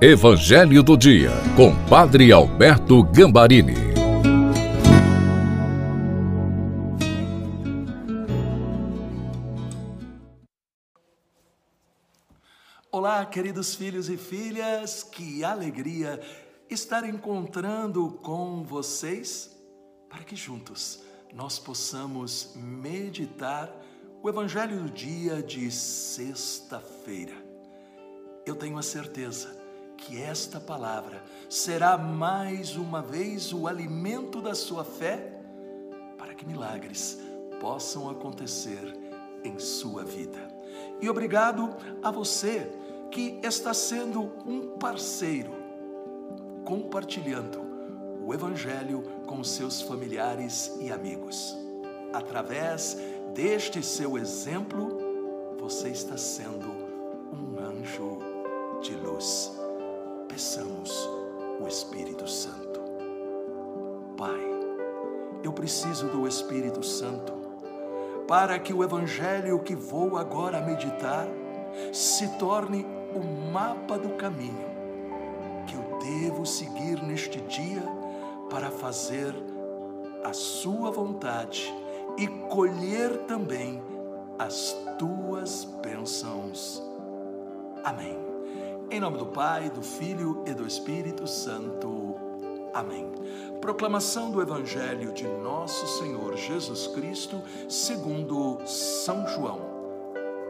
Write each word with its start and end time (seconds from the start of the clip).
Evangelho 0.00 0.80
do 0.80 0.96
Dia, 0.96 1.32
com 1.56 1.74
Padre 1.88 2.30
Alberto 2.30 3.02
Gambarini. 3.02 3.74
Olá, 12.92 13.26
queridos 13.26 13.74
filhos 13.74 14.08
e 14.08 14.16
filhas, 14.16 15.02
que 15.02 15.42
alegria 15.42 16.20
estar 16.70 17.02
encontrando 17.02 18.20
com 18.22 18.62
vocês 18.62 19.50
para 20.08 20.22
que 20.22 20.36
juntos 20.36 21.02
nós 21.34 21.58
possamos 21.58 22.52
meditar 22.54 23.68
o 24.22 24.28
Evangelho 24.28 24.78
do 24.84 24.90
dia 24.90 25.42
de 25.42 25.68
sexta-feira. 25.72 27.34
Eu 28.46 28.54
tenho 28.54 28.78
a 28.78 28.82
certeza 28.82 29.57
que 29.98 30.22
esta 30.22 30.60
palavra 30.60 31.22
será 31.48 31.98
mais 31.98 32.76
uma 32.76 33.02
vez 33.02 33.52
o 33.52 33.66
alimento 33.66 34.40
da 34.40 34.54
sua 34.54 34.84
fé 34.84 35.34
para 36.16 36.34
que 36.34 36.46
milagres 36.46 37.18
possam 37.60 38.08
acontecer 38.08 38.96
em 39.44 39.58
sua 39.58 40.04
vida. 40.04 40.38
E 41.00 41.10
obrigado 41.10 41.76
a 42.02 42.10
você 42.10 42.70
que 43.10 43.40
está 43.42 43.74
sendo 43.74 44.32
um 44.46 44.78
parceiro, 44.78 45.52
compartilhando 46.64 47.60
o 48.24 48.32
Evangelho 48.32 49.02
com 49.26 49.42
seus 49.42 49.82
familiares 49.82 50.76
e 50.80 50.92
amigos. 50.92 51.56
Através 52.12 52.96
deste 53.34 53.82
seu 53.82 54.16
exemplo, 54.16 54.96
você 55.58 55.88
está 55.88 56.16
sendo 56.16 56.68
um 57.32 57.58
anjo 57.58 58.18
de 58.80 58.94
luz 58.94 59.67
peçamos 60.28 61.08
o 61.60 61.66
Espírito 61.66 62.28
Santo. 62.28 62.80
Pai, 64.16 64.40
eu 65.42 65.52
preciso 65.52 66.08
do 66.08 66.28
Espírito 66.28 66.84
Santo 66.84 67.32
para 68.26 68.58
que 68.58 68.72
o 68.72 68.84
Evangelho 68.84 69.58
que 69.60 69.74
vou 69.74 70.18
agora 70.18 70.60
meditar 70.60 71.26
se 71.92 72.28
torne 72.38 72.86
o 73.14 73.50
mapa 73.50 73.98
do 73.98 74.10
caminho 74.10 74.68
que 75.66 75.74
eu 75.74 75.98
devo 75.98 76.44
seguir 76.46 77.02
neste 77.02 77.40
dia 77.42 77.82
para 78.50 78.70
fazer 78.70 79.34
a 80.24 80.32
Sua 80.32 80.90
vontade 80.90 81.72
e 82.16 82.26
colher 82.26 83.16
também 83.26 83.82
as 84.38 84.76
tuas 84.98 85.64
bênçãos. 85.82 86.82
Amém. 87.84 88.37
Em 88.90 89.00
nome 89.00 89.18
do 89.18 89.26
Pai, 89.26 89.68
do 89.68 89.82
Filho 89.82 90.42
e 90.46 90.54
do 90.54 90.66
Espírito 90.66 91.26
Santo. 91.26 92.14
Amém. 92.72 93.12
Proclamação 93.60 94.30
do 94.30 94.40
Evangelho 94.40 95.12
de 95.12 95.28
Nosso 95.28 95.86
Senhor 95.98 96.34
Jesus 96.38 96.86
Cristo, 96.86 97.38
segundo 97.68 98.66
São 98.66 99.28
João. 99.28 99.60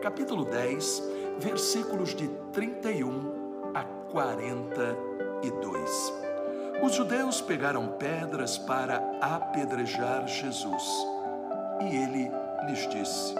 Capítulo 0.00 0.44
10, 0.44 1.02
versículos 1.40 2.14
de 2.14 2.28
31 2.52 3.72
a 3.74 3.82
42. 4.12 6.14
Os 6.80 6.94
judeus 6.94 7.40
pegaram 7.40 7.88
pedras 7.98 8.56
para 8.56 8.98
apedrejar 9.20 10.28
Jesus. 10.28 10.84
E 11.80 11.86
ele 11.86 12.30
lhes 12.68 12.88
disse: 12.88 13.34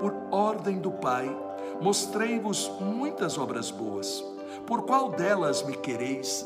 Por 0.00 0.12
ordem 0.32 0.80
do 0.80 0.90
Pai, 0.90 1.32
Mostrei-vos 1.80 2.70
muitas 2.80 3.38
obras 3.38 3.70
boas. 3.70 4.24
Por 4.66 4.82
qual 4.82 5.10
delas 5.10 5.62
me 5.62 5.76
quereis 5.76 6.44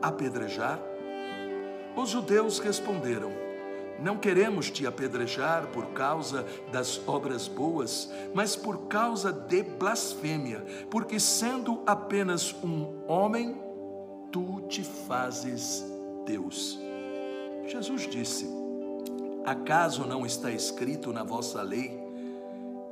apedrejar? 0.00 0.80
Os 1.96 2.10
judeus 2.10 2.58
responderam: 2.58 3.30
Não 4.00 4.16
queremos 4.16 4.70
te 4.70 4.86
apedrejar 4.86 5.68
por 5.68 5.86
causa 5.92 6.44
das 6.72 7.00
obras 7.06 7.46
boas, 7.46 8.10
mas 8.34 8.56
por 8.56 8.88
causa 8.88 9.32
de 9.32 9.62
blasfêmia, 9.62 10.64
porque 10.90 11.20
sendo 11.20 11.82
apenas 11.86 12.52
um 12.64 13.04
homem, 13.06 13.56
tu 14.32 14.62
te 14.62 14.82
fazes 14.82 15.84
Deus. 16.26 16.78
Jesus 17.68 18.08
disse: 18.08 18.48
Acaso 19.44 20.06
não 20.06 20.26
está 20.26 20.50
escrito 20.50 21.12
na 21.12 21.22
vossa 21.22 21.62
lei? 21.62 22.01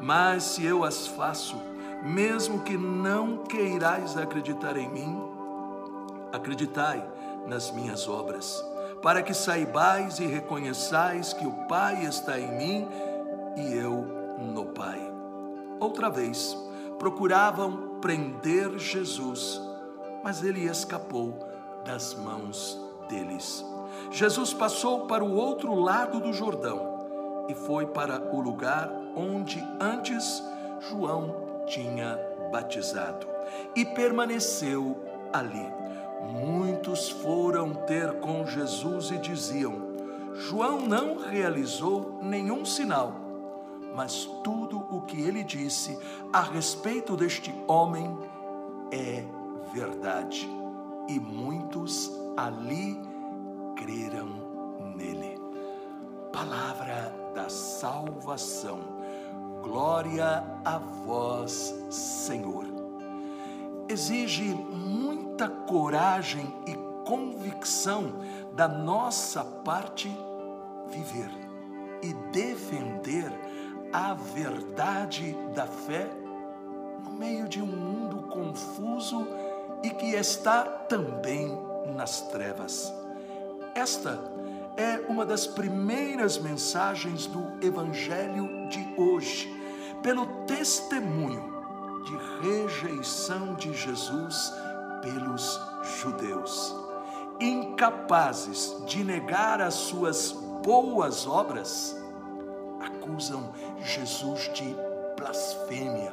Mas 0.00 0.42
se 0.44 0.64
eu 0.64 0.84
as 0.84 1.06
faço, 1.06 1.56
mesmo 2.02 2.60
que 2.60 2.76
não 2.76 3.38
queirais 3.38 4.16
acreditar 4.16 4.76
em 4.76 4.88
mim, 4.88 5.20
acreditai 6.32 7.04
nas 7.46 7.70
minhas 7.70 8.08
obras, 8.08 8.64
para 9.02 9.22
que 9.22 9.34
saibais 9.34 10.18
e 10.18 10.26
reconheçais 10.26 11.32
que 11.32 11.46
o 11.46 11.52
Pai 11.66 12.04
está 12.04 12.38
em 12.38 12.56
mim 12.56 12.88
e 13.56 13.74
eu 13.74 14.06
no 14.38 14.66
Pai. 14.66 15.00
Outra 15.80 16.10
vez, 16.10 16.56
procuravam 16.98 17.98
prender 18.00 18.78
Jesus, 18.78 19.60
mas 20.22 20.42
ele 20.42 20.68
escapou 20.68 21.38
das 21.84 22.14
mãos 22.14 22.78
deles. 23.08 23.64
Jesus 24.10 24.52
passou 24.52 25.06
para 25.06 25.24
o 25.24 25.34
outro 25.34 25.74
lado 25.74 26.20
do 26.20 26.32
Jordão 26.32 27.46
e 27.48 27.54
foi 27.54 27.86
para 27.86 28.20
o 28.34 28.40
lugar 28.40 28.90
onde 29.18 29.62
antes 29.80 30.42
João 30.88 31.64
tinha 31.66 32.18
batizado 32.52 33.26
e 33.74 33.84
permaneceu 33.84 34.96
ali. 35.32 35.66
Muitos 36.32 37.08
foram 37.08 37.74
ter 37.74 38.20
com 38.20 38.46
Jesus 38.46 39.10
e 39.10 39.18
diziam: 39.18 39.74
João 40.34 40.80
não 40.80 41.18
realizou 41.18 42.20
nenhum 42.22 42.64
sinal, 42.64 43.12
mas 43.94 44.24
tudo 44.44 44.78
o 44.90 45.02
que 45.02 45.20
ele 45.20 45.42
disse 45.42 45.98
a 46.32 46.40
respeito 46.40 47.16
deste 47.16 47.54
homem 47.66 48.16
é 48.92 49.24
verdade. 49.72 50.48
E 51.08 51.18
muitos 51.18 52.10
ali 52.36 53.00
creram 53.76 54.28
nele. 54.96 55.38
Palavra 56.32 57.14
da 57.34 57.48
salvação. 57.48 58.97
Glória 59.68 60.42
a 60.64 60.78
vós, 60.78 61.74
Senhor. 61.90 62.64
Exige 63.86 64.44
muita 64.44 65.46
coragem 65.46 66.50
e 66.66 66.74
convicção 67.04 68.14
da 68.54 68.66
nossa 68.66 69.44
parte 69.44 70.10
viver 70.88 71.30
e 72.02 72.14
defender 72.32 73.30
a 73.92 74.14
verdade 74.14 75.36
da 75.54 75.66
fé 75.66 76.08
no 77.04 77.10
meio 77.10 77.46
de 77.46 77.60
um 77.60 77.66
mundo 77.66 78.22
confuso 78.28 79.28
e 79.82 79.90
que 79.90 80.14
está 80.14 80.62
também 80.62 81.58
nas 81.94 82.22
trevas. 82.22 82.90
Esta 83.74 84.18
é 84.78 85.04
uma 85.10 85.26
das 85.26 85.46
primeiras 85.46 86.38
mensagens 86.38 87.26
do 87.26 87.62
Evangelho 87.62 88.66
de 88.70 88.94
hoje, 88.96 89.57
pelo 90.02 90.26
testemunho 90.46 91.58
de 92.04 92.46
rejeição 92.46 93.54
de 93.54 93.72
Jesus 93.72 94.52
pelos 95.02 95.60
judeus. 96.00 96.74
Incapazes 97.40 98.76
de 98.86 99.04
negar 99.04 99.60
as 99.60 99.74
suas 99.74 100.32
boas 100.64 101.26
obras, 101.26 101.96
acusam 102.80 103.52
Jesus 103.80 104.50
de 104.54 104.74
blasfêmia 105.16 106.12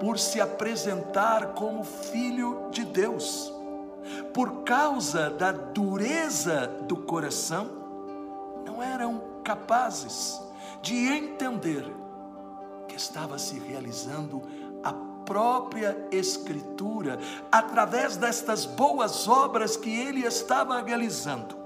por 0.00 0.18
se 0.18 0.40
apresentar 0.40 1.54
como 1.54 1.84
filho 1.84 2.68
de 2.70 2.84
Deus. 2.84 3.52
Por 4.32 4.62
causa 4.64 5.30
da 5.30 5.52
dureza 5.52 6.66
do 6.88 6.96
coração, 6.96 7.70
não 8.64 8.82
eram 8.82 9.22
capazes 9.44 10.40
de 10.80 11.06
entender 11.06 11.84
estava 13.02 13.38
se 13.38 13.58
realizando 13.58 14.42
a 14.82 14.92
própria 15.24 15.96
Escritura, 16.10 17.18
através 17.50 18.16
destas 18.16 18.64
boas 18.64 19.28
obras 19.28 19.76
que 19.76 19.90
ele 19.90 20.24
estava 20.26 20.80
realizando, 20.82 21.56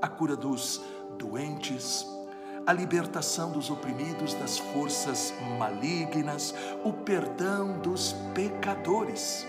a 0.00 0.08
cura 0.08 0.36
dos 0.36 0.82
doentes, 1.18 2.06
a 2.66 2.72
libertação 2.72 3.50
dos 3.50 3.70
oprimidos 3.70 4.34
das 4.34 4.58
forças 4.58 5.32
malignas, 5.58 6.54
o 6.84 6.92
perdão 6.92 7.78
dos 7.78 8.14
pecadores. 8.34 9.46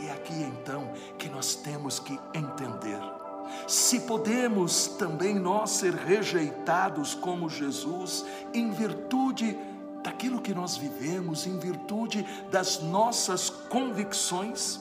E 0.00 0.08
é 0.08 0.12
aqui 0.12 0.42
então 0.42 0.90
que 1.18 1.28
nós 1.28 1.54
temos 1.54 1.98
que 1.98 2.18
entender. 2.34 3.21
Se 3.66 4.00
podemos 4.00 4.88
também 4.88 5.34
nós 5.34 5.70
ser 5.70 5.94
rejeitados 5.94 7.14
como 7.14 7.48
Jesus, 7.48 8.24
em 8.52 8.70
virtude 8.70 9.58
daquilo 10.02 10.40
que 10.40 10.54
nós 10.54 10.76
vivemos, 10.76 11.46
em 11.46 11.58
virtude 11.58 12.26
das 12.50 12.80
nossas 12.82 13.48
convicções, 13.48 14.80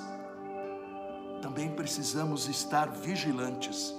também 1.41 1.69
precisamos 1.69 2.47
estar 2.47 2.89
vigilantes 2.89 3.95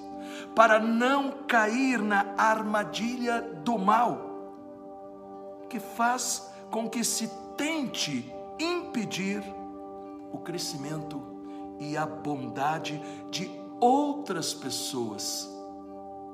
para 0.55 0.79
não 0.79 1.31
cair 1.47 2.01
na 2.01 2.35
armadilha 2.37 3.41
do 3.65 3.79
mal, 3.79 4.53
que 5.69 5.81
faz 5.81 6.51
com 6.71 6.89
que 6.89 7.05
se 7.05 7.31
tente 7.57 8.33
impedir 8.59 9.43
o 10.33 10.39
crescimento 10.39 11.23
e 11.79 11.97
a 11.97 12.07
bondade 12.07 13.01
de 13.31 13.62
outras 13.83 14.55
pessoas, 14.55 15.49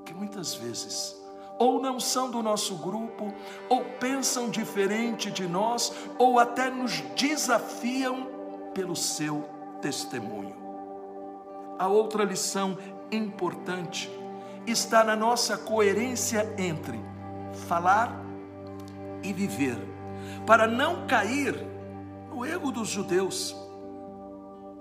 que 0.04 0.12
muitas 0.12 0.54
vezes 0.54 1.16
ou 1.58 1.80
não 1.80 1.98
são 1.98 2.30
do 2.30 2.40
nosso 2.40 2.76
grupo, 2.76 3.32
ou 3.68 3.84
pensam 3.98 4.48
diferente 4.48 5.28
de 5.28 5.48
nós, 5.48 5.92
ou 6.16 6.38
até 6.38 6.70
nos 6.70 7.00
desafiam 7.16 8.28
pelo 8.72 8.94
seu 8.94 9.44
testemunho. 9.82 10.54
A 11.76 11.88
outra 11.88 12.22
lição 12.22 12.78
importante 13.10 14.08
está 14.66 15.02
na 15.02 15.16
nossa 15.16 15.56
coerência 15.56 16.54
entre 16.56 17.00
falar 17.66 18.24
e 19.22 19.32
viver, 19.32 19.78
para 20.46 20.68
não 20.68 21.08
cair 21.08 21.56
no 22.30 22.46
erro 22.46 22.70
dos 22.70 22.88
judeus. 22.88 23.56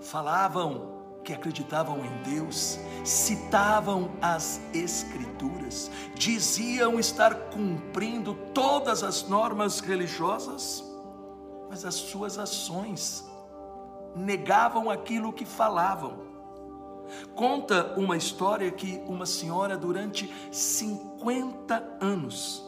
Falavam 0.00 0.97
que 1.28 1.34
acreditavam 1.34 2.02
em 2.06 2.22
Deus, 2.22 2.78
citavam 3.04 4.12
as 4.22 4.62
Escrituras, 4.72 5.90
diziam 6.14 6.98
estar 6.98 7.50
cumprindo 7.50 8.32
todas 8.54 9.02
as 9.02 9.28
normas 9.28 9.78
religiosas, 9.80 10.82
mas 11.68 11.84
as 11.84 11.96
suas 11.96 12.38
ações 12.38 13.28
negavam 14.16 14.88
aquilo 14.88 15.30
que 15.30 15.44
falavam. 15.44 16.26
Conta 17.34 17.92
uma 17.98 18.16
história 18.16 18.70
que 18.70 19.02
uma 19.06 19.26
senhora, 19.26 19.76
durante 19.76 20.32
50 20.50 21.98
anos, 22.00 22.64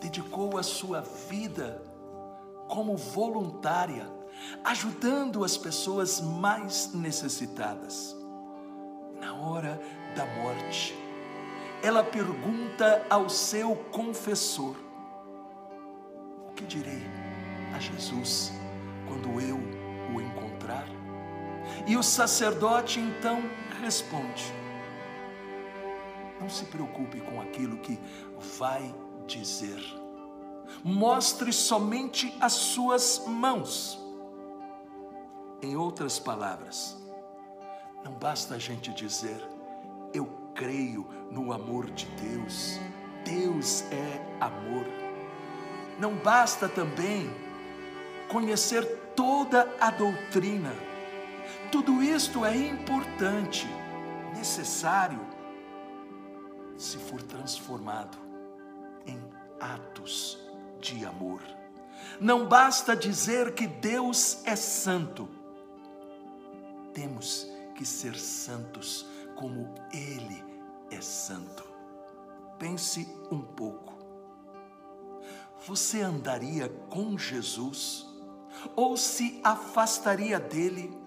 dedicou 0.00 0.56
a 0.58 0.62
sua 0.62 1.00
vida 1.28 1.82
como 2.68 2.96
voluntária, 2.96 4.08
ajudando 4.62 5.44
as 5.44 5.56
pessoas 5.56 6.20
mais 6.20 6.92
necessitadas. 6.92 8.16
Na 9.20 9.34
hora 9.34 9.80
da 10.14 10.26
morte, 10.26 10.94
ela 11.82 12.02
pergunta 12.02 13.04
ao 13.10 13.28
seu 13.28 13.76
confessor: 13.90 14.76
O 16.48 16.52
que 16.52 16.64
direi 16.64 17.02
a 17.74 17.78
Jesus 17.78 18.52
quando 19.06 19.40
eu 19.40 19.58
o 20.14 20.20
encontrar? 20.20 20.86
E 21.86 21.96
o 21.96 22.02
sacerdote 22.02 23.00
então 23.00 23.42
responde: 23.80 24.44
Não 26.40 26.48
se 26.48 26.64
preocupe 26.66 27.20
com 27.20 27.40
aquilo 27.40 27.78
que 27.78 27.98
vai 28.58 28.94
dizer. 29.26 29.82
Mostre 30.82 31.52
somente 31.52 32.34
as 32.40 32.52
suas 32.52 33.22
mãos. 33.26 34.03
Em 35.64 35.76
outras 35.76 36.18
palavras, 36.18 36.96
não 38.04 38.12
basta 38.12 38.54
a 38.54 38.58
gente 38.58 38.92
dizer, 38.92 39.42
eu 40.12 40.26
creio 40.54 41.06
no 41.30 41.52
amor 41.52 41.90
de 41.90 42.06
Deus, 42.06 42.78
Deus 43.24 43.82
é 43.90 44.20
amor. 44.40 44.86
Não 45.98 46.14
basta 46.16 46.68
também 46.68 47.30
conhecer 48.28 48.84
toda 49.16 49.68
a 49.80 49.90
doutrina 49.90 50.72
tudo 51.70 52.02
isto 52.02 52.44
é 52.44 52.56
importante, 52.56 53.66
necessário, 54.36 55.20
se 56.76 56.98
for 56.98 57.20
transformado 57.22 58.16
em 59.04 59.20
atos 59.60 60.38
de 60.80 61.04
amor. 61.04 61.42
Não 62.20 62.46
basta 62.46 62.94
dizer 62.94 63.54
que 63.54 63.66
Deus 63.66 64.40
é 64.44 64.54
santo, 64.54 65.28
temos 66.94 67.46
que 67.74 67.84
ser 67.84 68.16
santos 68.16 69.06
como 69.36 69.74
Ele 69.92 70.42
é 70.90 71.00
santo. 71.00 71.64
Pense 72.58 73.06
um 73.30 73.40
pouco. 73.40 73.92
Você 75.66 76.00
andaria 76.00 76.68
com 76.88 77.18
Jesus 77.18 78.06
ou 78.76 78.96
se 78.96 79.40
afastaria 79.42 80.38
dele? 80.38 81.04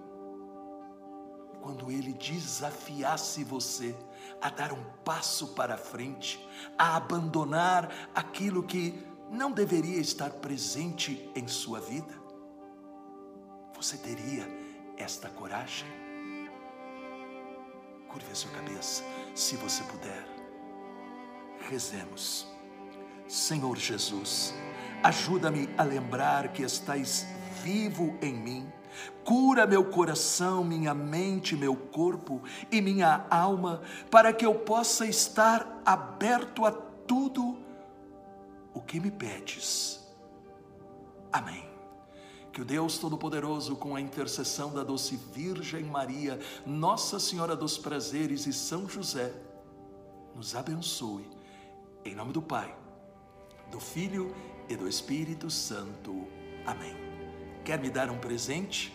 quando 1.67 1.91
ele 1.91 2.13
desafiasse 2.13 3.43
você 3.43 3.93
a 4.41 4.49
dar 4.49 4.71
um 4.71 4.83
passo 5.03 5.49
para 5.49 5.75
frente, 5.75 6.39
a 6.77 6.95
abandonar 6.95 8.09
aquilo 8.15 8.63
que 8.63 9.05
não 9.29 9.51
deveria 9.51 9.99
estar 9.99 10.29
presente 10.29 11.29
em 11.35 11.45
sua 11.45 11.81
vida? 11.81 12.13
Você 13.75 13.97
teria 13.97 14.47
esta 14.97 15.29
coragem? 15.29 15.87
Curve 18.07 18.31
a 18.31 18.35
sua 18.35 18.51
cabeça, 18.51 19.03
se 19.35 19.55
você 19.55 19.83
puder. 19.83 20.25
Rezemos. 21.69 22.47
Senhor 23.27 23.77
Jesus, 23.77 24.53
ajuda-me 25.03 25.69
a 25.77 25.83
lembrar 25.83 26.53
que 26.53 26.63
estás 26.63 27.27
vivo 27.63 28.17
em 28.21 28.33
mim 28.33 28.71
Cura 29.23 29.67
meu 29.67 29.83
coração, 29.83 30.63
minha 30.63 30.93
mente, 30.93 31.55
meu 31.55 31.75
corpo 31.75 32.41
e 32.71 32.81
minha 32.81 33.25
alma, 33.29 33.81
para 34.09 34.31
que 34.31 34.45
eu 34.45 34.55
possa 34.55 35.05
estar 35.05 35.81
aberto 35.85 36.65
a 36.65 36.71
tudo 36.71 37.57
o 38.73 38.81
que 38.81 38.99
me 38.99 39.11
pedes. 39.11 39.99
Amém. 41.31 41.76
Que 42.57 42.61
o 42.63 42.65
Deus 42.65 42.97
Todo-Poderoso, 42.97 43.75
com 43.75 43.95
a 43.95 44.01
intercessão 44.01 44.73
da 44.73 44.83
doce 44.83 45.15
Virgem 45.15 45.83
Maria, 45.83 46.39
Nossa 46.65 47.19
Senhora 47.19 47.55
dos 47.55 47.77
Prazeres 47.77 48.47
e 48.47 48.51
São 48.51 48.89
José, 48.89 49.31
nos 50.33 50.55
abençoe. 50.55 51.29
Em 52.03 52.15
nome 52.15 52.33
do 52.33 52.41
Pai, 52.41 52.75
do 53.69 53.79
Filho 53.79 54.35
e 54.67 54.75
do 54.75 54.87
Espírito 54.87 55.51
Santo. 55.51 56.27
Amém. 56.65 56.95
Quer 57.63 57.79
me 57.79 57.91
dar 57.91 58.09
um 58.09 58.17
presente? 58.17 58.91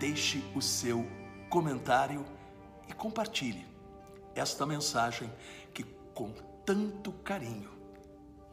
Deixe 0.00 0.42
o 0.56 0.62
seu 0.62 1.06
comentário 1.50 2.24
e 2.88 2.94
compartilhe 2.94 3.66
esta 4.34 4.64
mensagem 4.64 5.30
que, 5.74 5.84
com 6.14 6.32
tanto 6.64 7.12
carinho, 7.12 7.68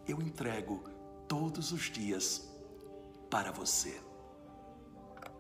eu 0.06 0.22
entrego 0.22 0.84
todos 1.26 1.72
os 1.72 1.84
dias 1.84 2.54
para 3.30 3.50
você. 3.54 4.05